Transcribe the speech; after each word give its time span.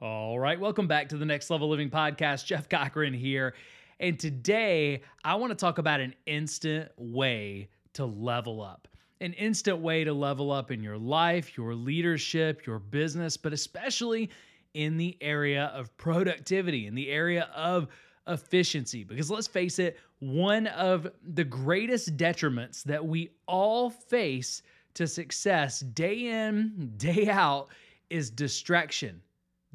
All 0.00 0.38
right, 0.38 0.60
welcome 0.60 0.86
back 0.86 1.08
to 1.08 1.16
the 1.16 1.24
Next 1.24 1.50
Level 1.50 1.68
Living 1.68 1.90
podcast. 1.90 2.44
Jeff 2.44 2.68
Cochran 2.68 3.12
here. 3.12 3.54
And 3.98 4.16
today 4.16 5.02
I 5.24 5.34
want 5.34 5.50
to 5.50 5.56
talk 5.56 5.78
about 5.78 5.98
an 5.98 6.14
instant 6.24 6.92
way 6.96 7.68
to 7.94 8.06
level 8.06 8.62
up. 8.62 8.86
An 9.20 9.32
instant 9.32 9.78
way 9.78 10.04
to 10.04 10.12
level 10.12 10.52
up 10.52 10.70
in 10.70 10.84
your 10.84 10.98
life, 10.98 11.56
your 11.56 11.74
leadership, 11.74 12.64
your 12.64 12.78
business, 12.78 13.36
but 13.36 13.52
especially 13.52 14.30
in 14.72 14.98
the 14.98 15.18
area 15.20 15.64
of 15.74 15.96
productivity, 15.96 16.86
in 16.86 16.94
the 16.94 17.10
area 17.10 17.50
of 17.52 17.88
efficiency. 18.28 19.02
Because 19.02 19.32
let's 19.32 19.48
face 19.48 19.80
it, 19.80 19.98
one 20.20 20.68
of 20.68 21.08
the 21.24 21.42
greatest 21.42 22.16
detriments 22.16 22.84
that 22.84 23.04
we 23.04 23.30
all 23.48 23.90
face 23.90 24.62
to 24.94 25.08
success 25.08 25.80
day 25.80 26.28
in, 26.28 26.92
day 26.98 27.28
out 27.28 27.66
is 28.10 28.30
distraction 28.30 29.22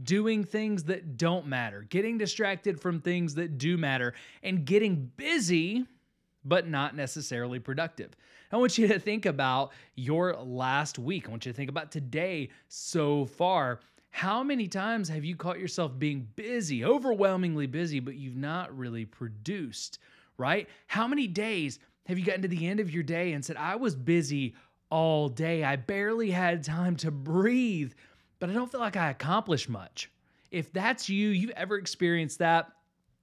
doing 0.02 0.44
things 0.44 0.86
that 0.86 1.18
don't 1.18 1.46
matter, 1.46 1.86
getting 1.90 2.18
distracted 2.18 2.80
from 2.80 3.00
things 3.00 3.36
that 3.36 3.58
do 3.58 3.78
matter, 3.78 4.14
and 4.42 4.66
getting 4.66 5.12
busy, 5.18 5.86
but 6.44 6.68
not 6.68 6.96
necessarily 6.96 7.60
productive. 7.60 8.16
I 8.52 8.58
want 8.58 8.78
you 8.78 8.88
to 8.88 9.00
think 9.00 9.26
about 9.26 9.72
your 9.96 10.36
last 10.36 11.00
week. 11.00 11.28
I 11.28 11.32
want 11.32 11.46
you 11.46 11.52
to 11.52 11.56
think 11.56 11.70
about 11.70 11.92
today 11.92 12.50
so 12.68 13.26
far. 13.26 13.80
How 14.12 14.44
many 14.44 14.68
times 14.68 15.10
have 15.10 15.26
you 15.26 15.36
caught 15.36 15.60
yourself 15.60 15.98
being 15.98 16.28
busy, 16.36 16.86
overwhelmingly 16.86 17.66
busy, 17.66 18.00
but 18.00 18.16
you've 18.16 18.36
not 18.36 18.76
really 18.78 19.06
produced, 19.06 19.98
right? 20.38 20.70
How 20.86 21.08
many 21.08 21.26
days 21.26 21.80
have 22.06 22.20
you 22.20 22.26
gotten 22.26 22.44
to 22.44 22.48
the 22.48 22.68
end 22.68 22.80
of 22.80 22.92
your 22.92 23.02
day 23.02 23.32
and 23.34 23.44
said, 23.44 23.58
I 23.58 23.76
was 23.76 23.96
busy 23.96 24.54
all 24.92 25.30
day, 25.30 25.64
I 25.64 25.78
barely 25.78 26.30
had 26.30 26.64
time 26.64 26.96
to 26.98 27.10
breathe? 27.10 27.94
But 28.44 28.50
I 28.50 28.54
don't 28.56 28.70
feel 28.70 28.82
like 28.82 28.98
I 28.98 29.10
accomplished 29.10 29.70
much. 29.70 30.12
If 30.52 30.74
that's 30.74 31.08
you, 31.08 31.30
you've 31.30 31.52
ever 31.52 31.78
experienced 31.78 32.40
that, 32.40 32.74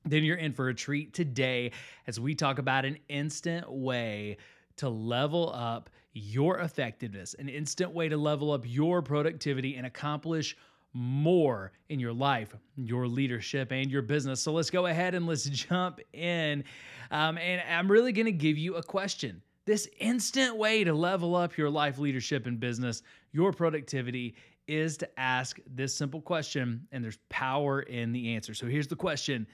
then 0.06 0.24
you're 0.24 0.38
in 0.38 0.54
for 0.54 0.70
a 0.70 0.74
treat 0.74 1.12
today 1.12 1.72
as 2.06 2.18
we 2.18 2.34
talk 2.34 2.58
about 2.58 2.86
an 2.86 2.96
instant 3.10 3.70
way 3.70 4.38
to 4.76 4.88
level 4.88 5.52
up 5.54 5.90
your 6.14 6.60
effectiveness, 6.60 7.34
an 7.38 7.50
instant 7.50 7.92
way 7.92 8.08
to 8.08 8.16
level 8.16 8.50
up 8.50 8.62
your 8.64 9.02
productivity 9.02 9.76
and 9.76 9.84
accomplish 9.84 10.56
more 10.94 11.72
in 11.90 12.00
your 12.00 12.14
life, 12.14 12.56
your 12.76 13.06
leadership, 13.06 13.72
and 13.72 13.90
your 13.90 14.00
business. 14.00 14.40
So 14.40 14.52
let's 14.52 14.70
go 14.70 14.86
ahead 14.86 15.14
and 15.14 15.26
let's 15.26 15.44
jump 15.50 16.00
in. 16.14 16.64
Um, 17.10 17.36
and 17.36 17.60
I'm 17.68 17.92
really 17.92 18.12
going 18.12 18.24
to 18.24 18.32
give 18.32 18.56
you 18.56 18.76
a 18.76 18.82
question. 18.82 19.42
This 19.66 19.86
instant 20.00 20.56
way 20.56 20.82
to 20.82 20.94
level 20.94 21.36
up 21.36 21.58
your 21.58 21.68
life, 21.68 21.98
leadership, 21.98 22.46
and 22.46 22.58
business, 22.58 23.02
your 23.32 23.52
productivity 23.52 24.34
is 24.70 24.96
to 24.98 25.20
ask 25.20 25.58
this 25.66 25.94
simple 25.94 26.20
question, 26.20 26.86
and 26.92 27.02
there's 27.02 27.18
power 27.28 27.80
in 27.80 28.12
the 28.12 28.34
answer. 28.34 28.54
So 28.54 28.66
here's 28.66 28.86
the 28.86 28.96
question 28.96 29.46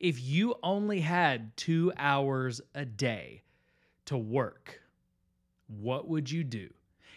If 0.00 0.20
you 0.22 0.54
only 0.62 1.00
had 1.00 1.56
two 1.56 1.92
hours 1.98 2.60
a 2.74 2.84
day 2.84 3.42
to 4.06 4.16
work, 4.16 4.80
what 5.66 6.08
would 6.08 6.30
you 6.30 6.44
do? 6.44 6.70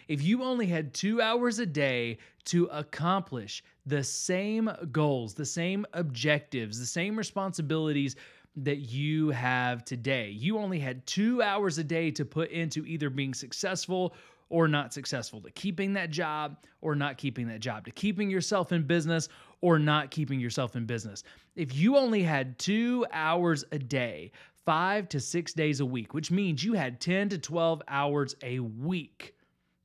If 0.10 0.22
you 0.22 0.44
only 0.44 0.66
had 0.66 0.94
two 0.94 1.22
hours 1.22 1.60
a 1.60 1.66
day 1.66 2.18
to 2.46 2.66
accomplish 2.66 3.64
the 3.86 4.04
same 4.04 4.70
goals, 4.92 5.34
the 5.34 5.46
same 5.46 5.86
objectives, 5.94 6.80
the 6.80 6.86
same 6.86 7.16
responsibilities 7.16 8.18
that 8.58 8.80
you 8.80 9.30
have 9.30 9.86
today, 9.86 10.32
you 10.32 10.58
only 10.58 10.80
had 10.80 11.08
two 11.08 11.42
hours 11.42 11.78
a 11.78 11.84
day 11.84 12.12
to 12.12 12.26
put 12.26 12.52
into 12.52 12.86
either 12.86 13.10
being 13.10 13.34
successful 13.34 14.14
or 14.52 14.68
not 14.68 14.94
successful, 14.94 15.42
to 15.42 15.50
keeping 15.52 15.94
that 15.94 16.12
job 16.12 16.58
or 16.82 16.94
not 16.94 17.18
keeping 17.18 17.48
that 17.48 17.62
job, 17.62 17.86
to 17.86 17.92
keeping 17.92 18.30
yourself 18.30 18.72
in 18.72 18.84
business 18.84 19.30
or 19.62 19.80
not 19.80 20.12
keeping 20.12 20.40
yourself 20.40 20.76
in 20.76 20.86
business. 20.86 21.24
If 21.56 21.76
you 21.76 21.98
only 21.98 22.22
had 22.22 22.60
two 22.60 23.06
hours 23.12 23.64
a 23.72 23.80
day, 23.80 24.32
five 24.66 25.10
to 25.10 25.20
six 25.20 25.54
days 25.54 25.80
a 25.80 25.86
week, 25.86 26.14
which 26.14 26.32
means 26.32 26.64
you 26.64 26.74
had 26.74 27.00
10 27.00 27.30
to 27.30 27.38
12 27.38 27.82
hours 27.88 28.36
a 28.44 28.60
week 28.60 29.36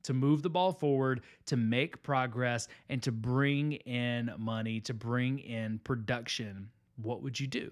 to 0.03 0.13
move 0.13 0.41
the 0.41 0.49
ball 0.49 0.71
forward, 0.71 1.21
to 1.45 1.57
make 1.57 2.01
progress, 2.03 2.67
and 2.89 3.01
to 3.03 3.11
bring 3.11 3.73
in 3.73 4.31
money, 4.37 4.79
to 4.81 4.93
bring 4.93 5.39
in 5.39 5.79
production, 5.79 6.69
what 7.01 7.21
would 7.21 7.39
you 7.39 7.47
do? 7.47 7.71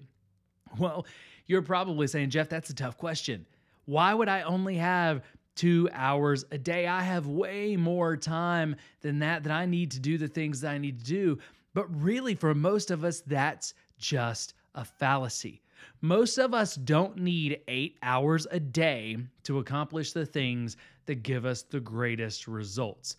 Well, 0.78 1.06
you're 1.46 1.62
probably 1.62 2.06
saying, 2.06 2.30
Jeff, 2.30 2.48
that's 2.48 2.70
a 2.70 2.74
tough 2.74 2.98
question. 2.98 3.46
Why 3.86 4.12
would 4.12 4.28
I 4.28 4.42
only 4.42 4.76
have 4.76 5.22
two 5.56 5.88
hours 5.92 6.44
a 6.50 6.58
day. 6.58 6.86
I 6.86 7.00
have 7.02 7.26
way 7.26 7.76
more 7.76 8.16
time 8.16 8.76
than 9.00 9.18
that 9.20 9.42
that 9.42 9.52
I 9.52 9.66
need 9.66 9.90
to 9.92 10.00
do 10.00 10.18
the 10.18 10.28
things 10.28 10.60
that 10.60 10.70
I 10.70 10.78
need 10.78 11.00
to 11.00 11.04
do. 11.04 11.38
But 11.74 11.86
really, 12.02 12.34
for 12.34 12.54
most 12.54 12.90
of 12.90 13.04
us, 13.04 13.20
that's 13.20 13.74
just 13.98 14.54
a 14.74 14.84
fallacy. 14.84 15.62
Most 16.00 16.38
of 16.38 16.54
us 16.54 16.74
don't 16.76 17.18
need 17.18 17.60
eight 17.68 17.98
hours 18.02 18.46
a 18.50 18.60
day 18.60 19.16
to 19.44 19.58
accomplish 19.58 20.12
the 20.12 20.26
things 20.26 20.76
that 21.06 21.22
give 21.22 21.44
us 21.44 21.62
the 21.62 21.80
greatest 21.80 22.46
results. 22.46 23.16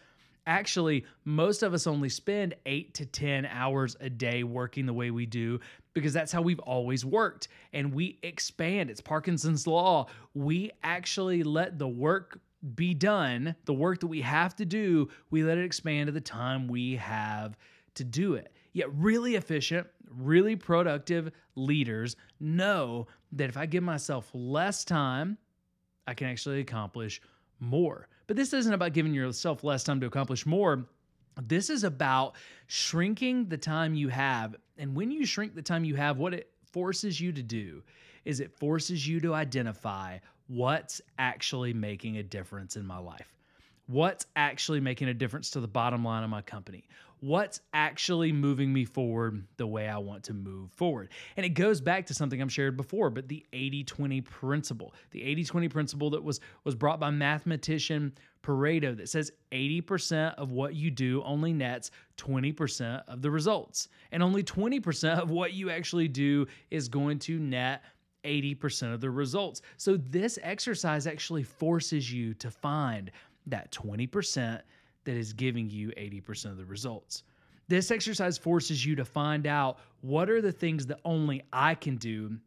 Actually, 0.47 1.06
most 1.25 1.62
of 1.62 1.74
us 1.74 1.85
only 1.85 2.08
spend 2.08 2.56
eight 2.66 2.94
to 2.94 3.06
10 3.06 3.46
hours 3.46 3.97
a 4.00 4.09
day 4.09 4.44
working 4.44 4.85
the 4.85 4.94
way 4.94 5.12
we 5.12 5.25
do 5.25 5.59
because 5.94 6.13
that's 6.13 6.31
how 6.31 6.41
we've 6.41 6.59
always 6.59 7.03
worked. 7.03 7.50
And 7.74 7.94
we 7.94 8.18
expand. 8.24 8.90
It's 8.90 9.02
Parkinson's 9.02 9.68
Law. 9.68 10.08
We 10.34 10.72
actually 10.84 11.44
let 11.44 11.78
the 11.78 11.88
work 11.88 12.40
be 12.75 12.94
done, 12.94 13.56
the 13.66 13.74
work 13.74 14.00
that 14.00 14.08
we 14.08 14.22
have 14.22 14.56
to 14.56 14.66
do, 14.66 15.09
we 15.30 15.44
let 15.44 15.58
it 15.58 15.66
expand 15.66 16.08
to 16.08 16.13
the 16.13 16.22
time 16.22 16.68
we 16.68 16.96
have 16.96 17.58
to 17.96 18.06
do 18.06 18.35
it. 18.35 18.53
Yet, 18.72 18.88
really 18.96 19.35
efficient, 19.35 19.85
really 20.09 20.56
productive 20.56 21.31
leaders 21.56 22.16
know 22.40 23.08
that 23.34 23.50
if 23.50 23.58
I 23.58 23.66
give 23.66 23.84
myself 23.84 24.29
less 24.34 24.85
time, 24.85 25.38
I 26.08 26.14
can 26.14 26.28
actually 26.28 26.62
accomplish 26.62 27.22
more. 27.59 28.08
But 28.28 28.36
this 28.36 28.54
isn't 28.54 28.74
about 28.74 28.94
giving 28.94 29.14
yourself 29.14 29.64
less 29.64 29.84
time 29.84 30.02
to 30.02 30.08
accomplish 30.08 30.46
more. 30.46 30.86
This 31.42 31.70
is 31.70 31.84
about 31.84 32.36
shrinking 32.68 33.48
the 33.48 33.58
time 33.58 33.96
you 33.96 34.10
have. 34.10 34.56
And 34.78 34.96
when 34.96 35.12
you 35.12 35.26
shrink 35.26 35.56
the 35.56 35.62
time 35.62 35.86
you 35.86 35.96
have, 35.96 36.18
what 36.18 36.34
it 36.34 36.52
forces 36.72 37.20
you 37.20 37.32
to 37.32 37.42
do 37.42 37.84
is 38.26 38.40
it 38.40 38.52
forces 38.60 39.08
you 39.08 39.22
to 39.22 39.34
identify 39.34 40.18
what's 40.48 41.02
actually 41.18 41.74
making 41.74 42.18
a 42.18 42.24
difference 42.24 42.76
in 42.76 42.86
my 42.86 42.98
life. 42.98 43.34
What's 43.88 44.26
actually 44.36 44.82
making 44.82 45.08
a 45.08 45.14
difference 45.14 45.50
to 45.52 45.62
the 45.62 45.68
bottom 45.68 46.04
line 46.04 46.24
of 46.24 46.30
my 46.30 46.42
company? 46.42 46.84
What's 47.19 47.61
actually 47.73 48.31
moving 48.31 48.72
me 48.72 48.85
forward 48.85 49.45
the 49.57 49.67
way 49.67 49.88
I 49.88 49.97
want 49.97 50.23
to 50.25 50.33
move 50.33 50.72
forward. 50.72 51.09
And 51.35 51.45
it 51.45 51.50
goes 51.50 51.81
back 51.81 52.05
to 52.07 52.13
something 52.13 52.41
I've 52.41 52.51
shared 52.51 52.78
before, 52.78 53.09
but 53.09 53.28
the 53.28 53.45
80-20 53.53 54.23
principle. 54.23 54.94
The 55.11 55.22
80-20 55.22 55.69
principle 55.69 56.09
that 56.11 56.23
was 56.23 56.39
was 56.63 56.75
brought 56.75 57.00
by 57.00 57.09
mathematician 57.09 58.13
Pareto 58.44 58.95
that 58.95 59.09
says 59.09 59.31
80% 59.51 60.35
of 60.35 60.51
what 60.51 60.75
you 60.75 60.89
do 60.91 61.22
only 61.23 61.53
nets 61.53 61.91
20% 62.17 63.03
of 63.07 63.22
the 63.22 63.31
results. 63.31 63.89
And 64.11 64.23
only 64.23 64.44
20% 64.44 65.19
of 65.19 65.29
what 65.29 65.53
you 65.53 65.69
actually 65.69 66.07
do 66.07 66.47
is 66.72 66.88
going 66.88 67.19
to 67.19 67.39
net 67.39 67.84
80% 68.23 68.94
of 68.94 69.01
the 69.01 69.09
results. 69.09 69.61
So 69.78 69.97
this 69.97 70.38
exercise 70.44 71.07
actually 71.07 71.44
forces 71.44 72.11
you 72.11 72.34
to 72.35 72.51
find 72.51 73.11
that 73.47 73.72
20% 73.72 74.61
that 75.07 75.16
is 75.16 75.31
giving 75.31 75.69
you 75.69 75.90
80% 75.97 76.51
of 76.51 76.57
the 76.57 76.66
results. 76.66 77.23
This 77.69 77.91
exercise 77.91 78.38
forces 78.38 78.85
you 78.85 78.95
to 78.95 79.06
find 79.06 79.47
out 79.47 79.79
what 80.01 80.29
are 80.29 80.41
the 80.41 80.51
things 80.51 80.85
that 80.88 81.00
only 81.06 81.44
I 81.51 81.75
can 81.75 81.95
do 81.95 82.38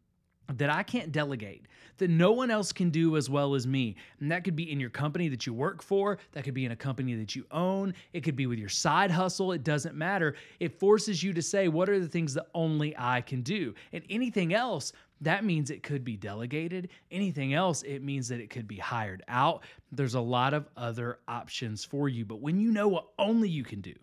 that 0.58 0.70
I 0.70 0.82
can't 0.82 1.12
delegate, 1.12 1.66
that 1.98 2.10
no 2.10 2.32
one 2.32 2.50
else 2.50 2.72
can 2.72 2.90
do 2.90 3.16
as 3.16 3.28
well 3.28 3.54
as 3.54 3.66
me. 3.66 3.96
And 4.20 4.30
that 4.30 4.44
could 4.44 4.56
be 4.56 4.70
in 4.70 4.80
your 4.80 4.90
company 4.90 5.28
that 5.28 5.46
you 5.46 5.54
work 5.54 5.82
for, 5.82 6.18
that 6.32 6.44
could 6.44 6.54
be 6.54 6.64
in 6.64 6.72
a 6.72 6.76
company 6.76 7.14
that 7.14 7.36
you 7.36 7.44
own, 7.50 7.94
it 8.12 8.22
could 8.22 8.36
be 8.36 8.46
with 8.46 8.58
your 8.58 8.68
side 8.68 9.10
hustle, 9.10 9.52
it 9.52 9.64
doesn't 9.64 9.94
matter. 9.94 10.34
It 10.58 10.78
forces 10.78 11.22
you 11.22 11.32
to 11.32 11.42
say, 11.42 11.68
what 11.68 11.88
are 11.88 12.00
the 12.00 12.08
things 12.08 12.34
that 12.34 12.46
only 12.54 12.94
I 12.98 13.20
can 13.20 13.42
do? 13.42 13.74
And 13.92 14.04
anything 14.08 14.54
else 14.54 14.92
that 15.22 15.44
means 15.44 15.70
it 15.70 15.82
could 15.82 16.02
be 16.02 16.16
delegated. 16.16 16.88
Anything 17.10 17.52
else, 17.52 17.82
it 17.82 18.02
means 18.02 18.28
that 18.28 18.40
it 18.40 18.48
could 18.48 18.66
be 18.66 18.76
hired 18.76 19.22
out. 19.28 19.64
There's 19.92 20.14
a 20.14 20.20
lot 20.20 20.54
of 20.54 20.66
other 20.76 21.18
options 21.28 21.84
for 21.84 22.08
you. 22.08 22.24
But 22.24 22.40
when 22.40 22.58
you 22.58 22.70
know 22.70 22.88
what 22.88 23.08
only 23.18 23.48
you 23.48 23.62
can 23.62 23.82
do, 23.82 23.94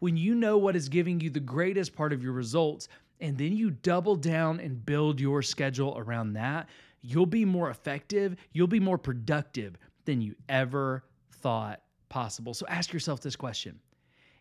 when 0.00 0.16
you 0.16 0.34
know 0.34 0.58
what 0.58 0.76
is 0.76 0.88
giving 0.88 1.20
you 1.20 1.30
the 1.30 1.40
greatest 1.40 1.94
part 1.94 2.12
of 2.12 2.22
your 2.22 2.32
results, 2.32 2.88
and 3.20 3.36
then 3.36 3.56
you 3.56 3.70
double 3.70 4.16
down 4.16 4.60
and 4.60 4.84
build 4.84 5.20
your 5.20 5.42
schedule 5.42 5.94
around 5.98 6.34
that, 6.34 6.68
you'll 7.00 7.26
be 7.26 7.44
more 7.44 7.70
effective, 7.70 8.36
you'll 8.52 8.66
be 8.66 8.80
more 8.80 8.98
productive 8.98 9.76
than 10.04 10.20
you 10.20 10.34
ever 10.48 11.04
thought 11.30 11.82
possible. 12.08 12.54
So 12.54 12.66
ask 12.68 12.92
yourself 12.92 13.20
this 13.20 13.36
question 13.36 13.78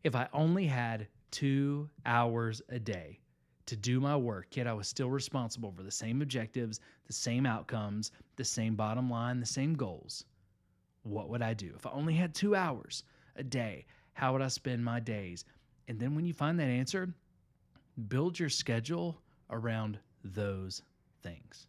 If 0.03 0.15
I 0.15 0.27
only 0.33 0.65
had 0.65 1.07
two 1.31 1.89
hours 2.05 2.61
a 2.69 2.79
day, 2.79 3.19
to 3.67 3.75
do 3.75 3.99
my 3.99 4.15
work, 4.15 4.55
yet 4.55 4.65
I 4.65 4.73
was 4.73 4.87
still 4.87 5.09
responsible 5.09 5.71
for 5.71 5.83
the 5.83 5.91
same 5.91 6.21
objectives, 6.21 6.79
the 7.05 7.13
same 7.13 7.45
outcomes, 7.45 8.11
the 8.37 8.45
same 8.45 8.75
bottom 8.75 9.09
line, 9.09 9.39
the 9.39 9.45
same 9.45 9.73
goals, 9.73 10.23
what 11.03 11.29
would 11.29 11.41
I 11.41 11.53
do? 11.53 11.73
If 11.75 11.85
I 11.85 11.91
only 11.91 12.13
had 12.13 12.33
two 12.33 12.55
hours 12.55 13.03
a 13.35 13.43
day, 13.43 13.85
how 14.13 14.33
would 14.33 14.41
I 14.41 14.47
spend 14.47 14.83
my 14.83 14.99
days? 14.99 15.45
And 15.87 15.99
then 15.99 16.15
when 16.15 16.25
you 16.25 16.33
find 16.33 16.59
that 16.59 16.69
answer, 16.69 17.13
build 17.97 18.39
your 18.39 18.49
schedule 18.49 19.17
around 19.49 19.99
those 20.23 20.81
things. 21.23 21.67